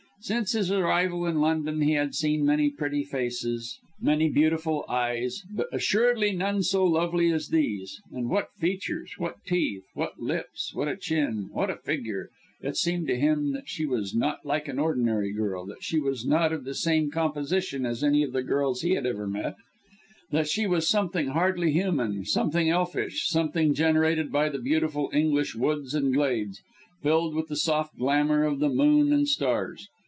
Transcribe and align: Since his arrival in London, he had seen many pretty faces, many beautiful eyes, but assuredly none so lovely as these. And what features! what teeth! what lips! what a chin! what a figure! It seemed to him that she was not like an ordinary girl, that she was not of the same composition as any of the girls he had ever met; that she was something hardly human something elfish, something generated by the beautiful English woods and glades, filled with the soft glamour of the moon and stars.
Since 0.23 0.51
his 0.51 0.71
arrival 0.71 1.25
in 1.25 1.41
London, 1.41 1.81
he 1.81 1.93
had 1.93 2.13
seen 2.13 2.45
many 2.45 2.69
pretty 2.69 3.03
faces, 3.03 3.79
many 3.99 4.29
beautiful 4.29 4.85
eyes, 4.87 5.41
but 5.51 5.65
assuredly 5.71 6.31
none 6.31 6.61
so 6.61 6.85
lovely 6.85 7.31
as 7.31 7.47
these. 7.47 7.99
And 8.11 8.29
what 8.29 8.53
features! 8.53 9.15
what 9.17 9.43
teeth! 9.47 9.81
what 9.95 10.19
lips! 10.19 10.75
what 10.75 10.87
a 10.87 10.95
chin! 10.95 11.49
what 11.53 11.71
a 11.71 11.75
figure! 11.77 12.29
It 12.61 12.77
seemed 12.77 13.07
to 13.07 13.17
him 13.17 13.51
that 13.53 13.67
she 13.67 13.87
was 13.87 14.13
not 14.13 14.45
like 14.45 14.67
an 14.67 14.77
ordinary 14.77 15.31
girl, 15.33 15.65
that 15.65 15.81
she 15.81 15.99
was 15.99 16.23
not 16.23 16.53
of 16.53 16.65
the 16.65 16.75
same 16.75 17.09
composition 17.09 17.83
as 17.83 18.03
any 18.03 18.21
of 18.21 18.31
the 18.31 18.43
girls 18.43 18.83
he 18.83 18.91
had 18.91 19.07
ever 19.07 19.25
met; 19.25 19.55
that 20.29 20.47
she 20.47 20.67
was 20.67 20.87
something 20.87 21.29
hardly 21.29 21.71
human 21.71 22.25
something 22.25 22.69
elfish, 22.69 23.27
something 23.27 23.73
generated 23.73 24.31
by 24.31 24.49
the 24.49 24.59
beautiful 24.59 25.09
English 25.13 25.55
woods 25.55 25.95
and 25.95 26.13
glades, 26.13 26.61
filled 27.01 27.33
with 27.33 27.47
the 27.47 27.55
soft 27.55 27.97
glamour 27.97 28.43
of 28.43 28.59
the 28.59 28.69
moon 28.69 29.11
and 29.11 29.27
stars. 29.27 29.87